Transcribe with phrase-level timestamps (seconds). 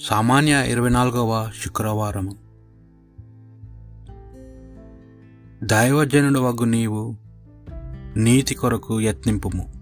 [0.00, 2.36] సామాన్య ఇరవై నాలుగవ శుక్రవారము.
[5.64, 7.16] దైవజనుడు వగ్గు నీవు
[8.16, 9.72] నీతి కొరకు యత్నింపుము.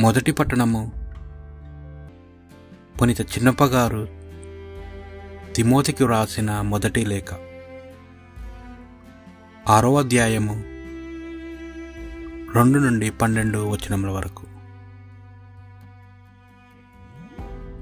[0.00, 0.92] మొదటి పట్టణము
[3.02, 4.08] పునిత చిన్నప్పగారు
[5.54, 7.34] తిమోతికి వ్రాసిన మొదటి లేఖ.
[9.68, 10.73] ఆరో అధ్యాయము
[12.54, 14.46] రెండు నుండి పన్నెండు వచనముల వరకు.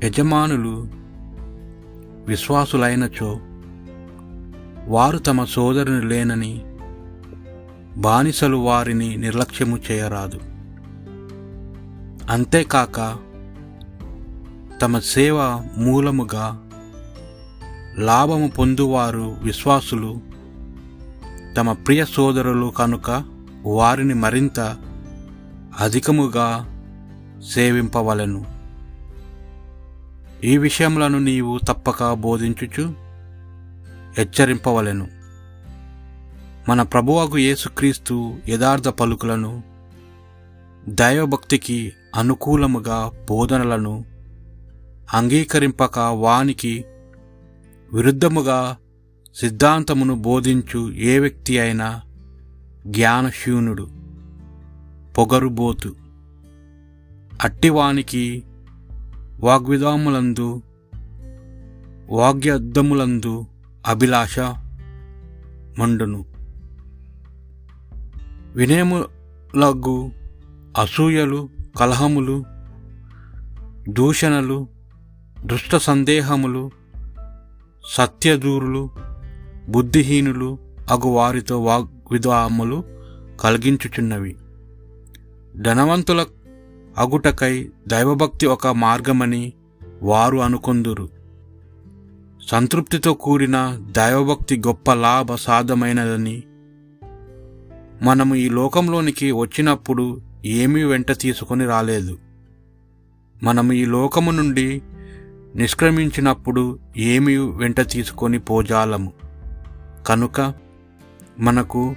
[0.06, 0.88] యజమానులు
[2.26, 3.40] విశ్వాసులైనచో
[4.86, 6.64] వారు తమ సోదరుని లేనని
[7.96, 10.40] బానిసలు వారిని నిర్లక్ష్యము చేయరాదు.
[12.30, 13.18] అంతేకాక
[14.82, 15.38] తమ సేవ
[15.76, 16.68] మూలముగా
[17.98, 20.20] లాభము పొందువారు విశ్వాసులు
[21.56, 23.31] తమ ప్రియ సోదరులు కనుక
[23.64, 24.60] వారిని మరింత
[25.80, 26.68] అధికముగా
[27.54, 28.46] సేవింపవలెను.
[30.44, 32.94] ఈ విషయములను నీవు తప్పక బోధించుచు
[34.18, 35.08] హెచ్చరింపవలెను.
[36.68, 39.62] మన ప్రభువకు యేసుక్రీస్తు యథార్థ పలుకులను
[40.88, 44.04] దైవభక్తికి అనుకూలముగా బోధనలను
[45.14, 46.84] అంగీకరింపక వానికి
[47.92, 48.76] విరుద్ధముగా
[49.34, 52.00] సిద్ధాంతమును బోధించు ఏ వ్యక్తి అయినా
[52.86, 53.88] జ్ఞానశూన్యుడు
[55.18, 55.96] పొగరుబోతు.
[57.42, 58.42] అట్టివానికి
[59.40, 60.62] వాగ్విధాములందు
[62.10, 63.46] వాగ్యద్దములందు
[63.86, 64.38] అభిలాష
[65.78, 66.24] మండును.
[68.54, 70.10] వినయములగ్గు
[70.78, 71.48] అసూయలు
[71.80, 72.44] కలహములు
[73.88, 74.68] దూషణలు
[75.46, 76.70] దుష్ట సందేహములు
[77.88, 78.90] సత్యదూరులు
[79.68, 80.58] బుద్ధిహీనులు
[80.90, 82.84] అగు వారితో వాగ్ వాగ్విధాములు
[83.40, 84.36] కలిగించుచున్నవి.
[85.56, 86.26] ధనవంతుల
[86.98, 89.52] అగుటకై దైవభక్తి ఒక మార్గమని
[90.02, 91.08] వారు అనుకొందురు.
[92.48, 96.42] సంతృప్తితో కూడిన దైవభక్తి గొప్ప లాభ సాధమైనదని
[98.02, 102.18] మనము ఈ లోకంలోనికి వచ్చినప్పుడు ఏమీ వెంట తీసుకొని రాలేదు.
[103.42, 104.82] మనము ఈ లోకము నుండి
[105.56, 109.12] నిష్క్రమించినప్పుడు ఏమీ వెంట తీసుకొని పోజాలము.
[110.06, 110.61] కనుక
[111.42, 111.96] మనకు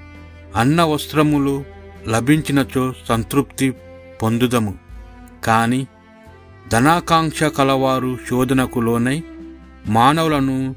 [0.55, 1.63] అన్న వస్త్రములు
[2.07, 3.73] లభించినచో సంతృప్తి
[4.21, 4.73] పొందుదము.
[5.45, 5.87] కాని
[6.71, 9.23] ధనాకాంక్ష కలవారు శోధనకు లోనై
[9.87, 10.75] మానవులను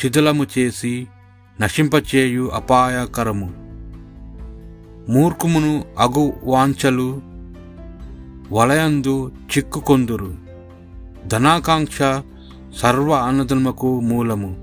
[0.00, 1.06] శిథిలము చేసి
[1.60, 3.52] నశింపచేయు అపాయకరము.
[5.12, 7.22] మూర్ఖమును అగు వాంఛలు
[8.52, 10.36] వలయందు చిక్కుకొందురు.
[11.26, 11.98] ధనాకాంక్ష
[12.76, 14.61] సర్వ అన్నదములకు మూలము.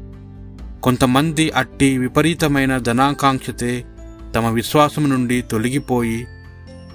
[0.84, 3.85] కొంతమంది అట్టి విపరీతమైన ధనాకాంక్షతే
[4.35, 6.28] తమ విశ్వాసం నుండి తొలగిపోయి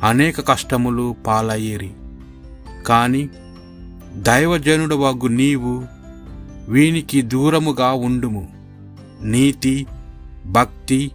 [0.03, 1.91] అనేక కష్టములు పాలయ్యేరి.
[2.87, 3.28] కాని
[4.17, 5.84] దైవజనుడు వగ్గు నీవు
[6.69, 8.49] వీనికి దూరముగా ఉండుము.
[9.22, 9.87] నీతి
[10.47, 11.11] భక్తి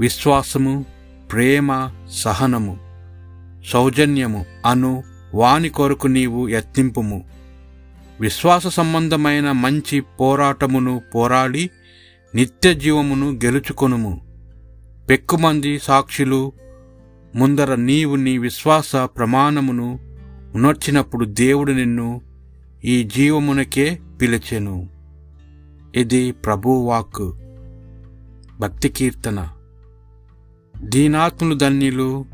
[0.00, 0.84] విశ్వాసము
[1.32, 2.78] ప్రేమ సహనము
[3.72, 5.02] సౌజన్యము అను
[5.34, 7.24] వాని కొరకు నీవు యత్నింపుము.
[8.20, 11.70] విశ్వాస సంబంధమైన మంచి పోరాటమును పోరాడి
[12.34, 14.20] నిత్య జీవమును గెలుచుకొనుము.
[15.10, 16.52] పెక్కుమంది సాక్షులు
[17.34, 19.98] ముందర నీవు నీ విశ్వాస ప్రమాణమును
[20.54, 22.20] ఉనర్చినప్పుడు దేవుడు నిన్ను
[22.84, 24.88] ఈ జీవమునకే పిలిచెను.
[25.94, 27.32] ఇది ప్రభువాక్
[28.60, 29.48] భక్తి కీర్తన.
[30.82, 32.24] దీనాత్ములు ధన్యులు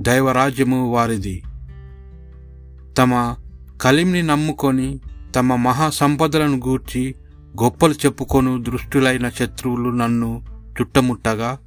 [0.00, 1.42] దైవరాజ్యము వారిది.
[2.98, 3.36] తమ
[3.80, 5.00] కలిమిని నమ్ముకొని
[5.36, 7.14] తమ మహా సంపదలను గూర్చి
[7.62, 10.42] గొప్పలు చెప్పుకొను దృష్టులైన శత్రువులు నన్ను
[10.80, 11.58] చుట్టముట్టగా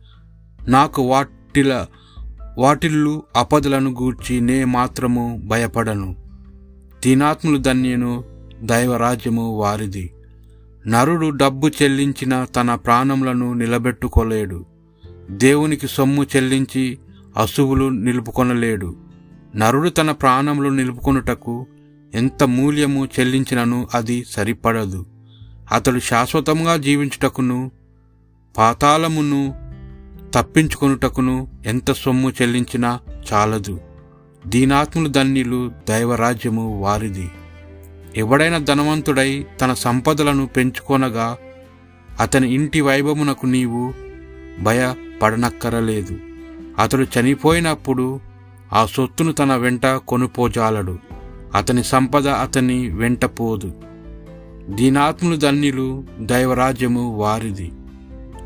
[0.68, 1.86] నాకు వాటిల
[2.58, 6.16] వాటిల్లు అపదలను గూర్చి నే మాత్రము భయపడను.
[7.06, 8.24] దీనాత్ములు ధన్యను
[8.62, 10.14] దైవరాజ్యము వారిది.
[10.88, 14.66] నరుడు డబ్బు చెల్లించిన తన ప్రాణములను నిలబెట్టుకోలేడు.
[15.30, 16.98] దేవునికి సొమ్ము చెల్లించి
[17.38, 18.96] అసువులు నిలుపుకొనలేడు.
[19.56, 21.66] నరుడు తన ప్రాణములు నిలుపుకొనుటకు
[22.14, 25.06] ఎంత మూల్యము చెల్లించినను అది సరిపడదు.
[25.72, 27.72] అతడు శాశ్వతంగా జీవించుటకును
[28.58, 29.56] పాతాళమును
[30.36, 33.00] తప్పించుకొనుటకును ఎంత సొమ్ము చెల్లించినా
[33.34, 33.82] చాలదు.
[34.48, 37.32] దీనాత్ములు ధన్యులు దైవరాజ్యము వారిది.
[38.16, 41.38] ఎవడైనా ధనవంతుడై తన సంపదలను పెంచుకొనగా
[42.20, 43.94] అతని ఇంటి వైభవమునకు నీవు
[44.60, 46.20] భయపడనక్కరలేదు.
[46.80, 48.20] అతడు చనిపోయినప్పుడు
[48.74, 51.00] ఆ సొత్తును తన వెంట కొనుపోజాలడు.
[51.56, 53.74] అతని సంపద అతని వెంట పోదు.
[54.70, 57.72] దీనాత్ములు ధన్యులు దైవరాజ్యము వారిది.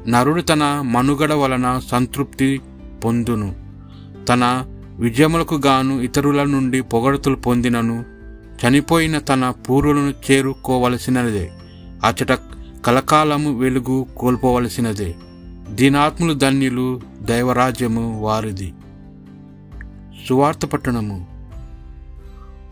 [0.08, 2.62] నరుడు తన మనుగడ వలన సంతృప్తి
[3.06, 3.56] పొందును.
[4.26, 4.66] తన
[5.00, 8.06] విజయములకు గాను ఇతరుల నుండి పొగడుతులు పొందినను.
[8.42, 11.52] చనిపోయిన తన పూర్వులను చేరుకోవలసినదే.
[12.06, 12.32] అచట
[12.86, 15.16] కలకాలము వెలుగు కోల్పోవలసినదే.
[15.70, 18.74] దీనాత్ములు ధన్యులు దైవరాజ్యము వారిది.
[20.30, 21.28] సువార్త పట్టణము.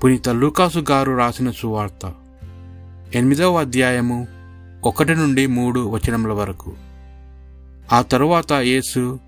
[0.04, 2.14] పునీత లూకాసు గారు రాసిన సువార్త.
[3.14, 4.28] ఎనిమిదవ అధ్యాయము
[4.84, 6.74] ఒకటి నుండి మూడు వచనముల వరకు.
[7.94, 9.20] ఆ తరువాత యేసు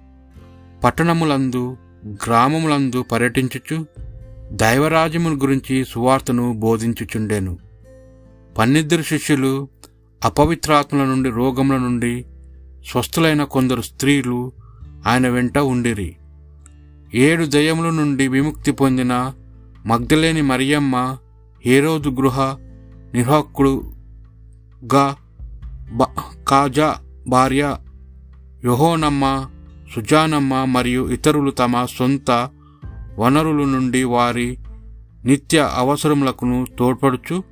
[0.84, 3.86] పట్టణములందు గ్రామములందు పర్యటించుచు
[4.52, 7.58] దైవరాజ్యమును గురించి సువార్తను బోధించుచుండెను.
[8.58, 9.68] పన్నిద్దరు శిష్యులు
[10.26, 12.26] అపవిత్రాత్మల నుండి రోగముల నుండి
[12.92, 14.52] స్వస్థులైన కొందరు స్త్రీలు
[15.08, 16.16] ఆయన వెంట ఉండిరి.
[17.14, 19.34] ఏడు దయముల నుండి విముక్తి పొందిన
[19.86, 21.18] మగ్ధలేని మరియమ్మ
[21.66, 22.58] హేరోదు గృహ
[23.14, 25.16] నిర్వాహకుడుగా
[25.92, 26.06] బ
[26.48, 26.96] కాజా
[27.28, 27.78] భార్య
[28.66, 29.50] యోహోనమ్మ
[29.96, 32.50] సుజానమ్మ మరియు ఇతరులు తమ సొంత
[33.20, 34.58] వనరుల నుండి వారి
[35.26, 37.44] నిత్య అవసరములకు తోడ్పడుచు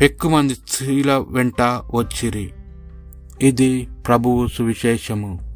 [0.00, 2.52] పెక్కుమంది స్త్రీల వెంట వచ్చిరి.
[3.42, 5.51] ఇది ప్రభువు సువిశేషము.